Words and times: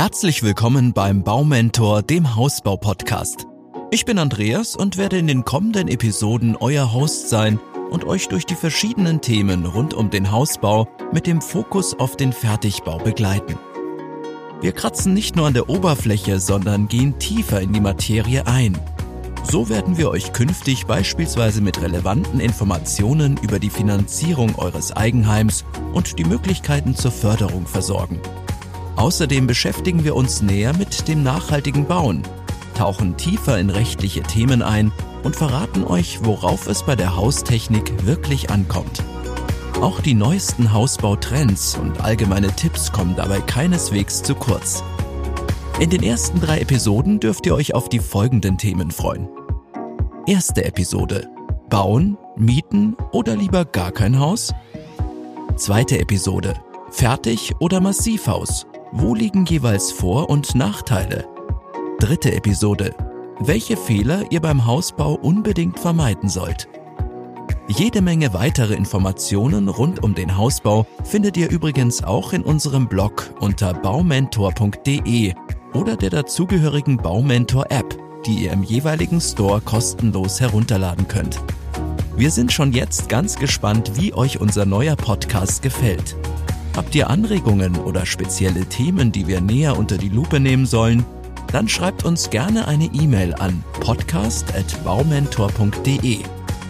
Herzlich 0.00 0.42
willkommen 0.42 0.94
beim 0.94 1.24
Baumentor, 1.24 2.02
dem 2.02 2.34
Hausbau-Podcast. 2.34 3.46
Ich 3.90 4.06
bin 4.06 4.18
Andreas 4.18 4.74
und 4.74 4.96
werde 4.96 5.18
in 5.18 5.26
den 5.26 5.44
kommenden 5.44 5.88
Episoden 5.88 6.56
euer 6.56 6.94
Host 6.94 7.28
sein 7.28 7.60
und 7.90 8.06
euch 8.06 8.26
durch 8.28 8.46
die 8.46 8.54
verschiedenen 8.54 9.20
Themen 9.20 9.66
rund 9.66 9.92
um 9.92 10.08
den 10.08 10.30
Hausbau 10.30 10.88
mit 11.12 11.26
dem 11.26 11.42
Fokus 11.42 11.92
auf 11.98 12.16
den 12.16 12.32
Fertigbau 12.32 12.96
begleiten. 12.96 13.58
Wir 14.62 14.72
kratzen 14.72 15.12
nicht 15.12 15.36
nur 15.36 15.46
an 15.46 15.52
der 15.52 15.68
Oberfläche, 15.68 16.40
sondern 16.40 16.88
gehen 16.88 17.18
tiefer 17.18 17.60
in 17.60 17.74
die 17.74 17.80
Materie 17.80 18.46
ein. 18.46 18.78
So 19.50 19.68
werden 19.68 19.98
wir 19.98 20.08
euch 20.08 20.32
künftig 20.32 20.86
beispielsweise 20.86 21.60
mit 21.60 21.82
relevanten 21.82 22.40
Informationen 22.40 23.38
über 23.42 23.58
die 23.58 23.68
Finanzierung 23.68 24.54
eures 24.58 24.92
Eigenheims 24.96 25.66
und 25.92 26.18
die 26.18 26.24
Möglichkeiten 26.24 26.96
zur 26.96 27.12
Förderung 27.12 27.66
versorgen. 27.66 28.18
Außerdem 29.00 29.46
beschäftigen 29.46 30.04
wir 30.04 30.14
uns 30.14 30.42
näher 30.42 30.76
mit 30.76 31.08
dem 31.08 31.22
nachhaltigen 31.22 31.86
Bauen, 31.86 32.22
tauchen 32.76 33.16
tiefer 33.16 33.58
in 33.58 33.70
rechtliche 33.70 34.22
Themen 34.22 34.60
ein 34.60 34.92
und 35.22 35.34
verraten 35.34 35.84
euch, 35.84 36.22
worauf 36.22 36.66
es 36.66 36.82
bei 36.82 36.96
der 36.96 37.16
Haustechnik 37.16 38.04
wirklich 38.04 38.50
ankommt. 38.50 39.02
Auch 39.80 40.00
die 40.00 40.12
neuesten 40.12 40.74
Hausbautrends 40.74 41.78
und 41.78 41.98
allgemeine 42.02 42.48
Tipps 42.48 42.92
kommen 42.92 43.16
dabei 43.16 43.40
keineswegs 43.40 44.22
zu 44.22 44.34
kurz. 44.34 44.84
In 45.78 45.88
den 45.88 46.02
ersten 46.02 46.38
drei 46.38 46.58
Episoden 46.58 47.20
dürft 47.20 47.46
ihr 47.46 47.54
euch 47.54 47.74
auf 47.74 47.88
die 47.88 48.00
folgenden 48.00 48.58
Themen 48.58 48.90
freuen. 48.90 49.30
Erste 50.26 50.62
Episode. 50.66 51.26
Bauen, 51.70 52.18
mieten 52.36 52.98
oder 53.12 53.34
lieber 53.34 53.64
gar 53.64 53.92
kein 53.92 54.18
Haus? 54.18 54.52
Zweite 55.56 55.98
Episode. 55.98 56.52
Fertig 56.90 57.54
oder 57.60 57.80
Massivhaus? 57.80 58.66
Wo 58.92 59.14
liegen 59.14 59.44
jeweils 59.46 59.92
Vor- 59.92 60.28
und 60.28 60.56
Nachteile? 60.56 61.28
Dritte 62.00 62.32
Episode. 62.32 62.92
Welche 63.38 63.76
Fehler 63.76 64.24
ihr 64.30 64.40
beim 64.40 64.66
Hausbau 64.66 65.14
unbedingt 65.14 65.78
vermeiden 65.78 66.28
sollt. 66.28 66.68
Jede 67.68 68.02
Menge 68.02 68.34
weitere 68.34 68.74
Informationen 68.74 69.68
rund 69.68 70.02
um 70.02 70.16
den 70.16 70.36
Hausbau 70.36 70.86
findet 71.04 71.36
ihr 71.36 71.48
übrigens 71.50 72.02
auch 72.02 72.32
in 72.32 72.42
unserem 72.42 72.88
Blog 72.88 73.32
unter 73.38 73.74
baumentor.de 73.74 75.34
oder 75.72 75.96
der 75.96 76.10
dazugehörigen 76.10 76.96
Baumentor-App, 76.96 77.96
die 78.26 78.42
ihr 78.44 78.52
im 78.52 78.64
jeweiligen 78.64 79.20
Store 79.20 79.60
kostenlos 79.60 80.40
herunterladen 80.40 81.06
könnt. 81.06 81.40
Wir 82.16 82.32
sind 82.32 82.50
schon 82.52 82.72
jetzt 82.72 83.08
ganz 83.08 83.36
gespannt, 83.36 83.92
wie 83.94 84.12
euch 84.14 84.40
unser 84.40 84.66
neuer 84.66 84.96
Podcast 84.96 85.62
gefällt. 85.62 86.16
Habt 86.76 86.94
ihr 86.94 87.10
Anregungen 87.10 87.76
oder 87.76 88.06
spezielle 88.06 88.64
Themen, 88.66 89.10
die 89.12 89.26
wir 89.26 89.40
näher 89.40 89.76
unter 89.76 89.98
die 89.98 90.08
Lupe 90.08 90.38
nehmen 90.40 90.66
sollen? 90.66 91.04
Dann 91.52 91.68
schreibt 91.68 92.04
uns 92.04 92.30
gerne 92.30 92.68
eine 92.68 92.86
E-Mail 92.86 93.34
an 93.34 93.64
podcast.baumentor.de 93.80 96.18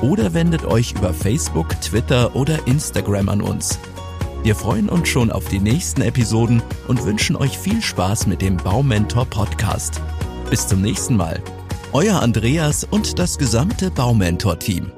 oder 0.00 0.32
wendet 0.34 0.64
euch 0.64 0.92
über 0.92 1.12
Facebook, 1.12 1.78
Twitter 1.80 2.34
oder 2.34 2.66
Instagram 2.66 3.28
an 3.28 3.42
uns. 3.42 3.78
Wir 4.42 4.56
freuen 4.56 4.88
uns 4.88 5.08
schon 5.08 5.30
auf 5.30 5.46
die 5.48 5.60
nächsten 5.60 6.02
Episoden 6.02 6.62
und 6.88 7.04
wünschen 7.04 7.36
euch 7.36 7.56
viel 7.56 7.80
Spaß 7.80 8.26
mit 8.26 8.42
dem 8.42 8.56
Baumentor 8.56 9.26
Podcast. 9.26 10.00
Bis 10.50 10.66
zum 10.66 10.82
nächsten 10.82 11.16
Mal. 11.16 11.40
Euer 11.92 12.20
Andreas 12.20 12.82
und 12.84 13.18
das 13.18 13.38
gesamte 13.38 13.90
Baumentor-Team. 13.90 14.90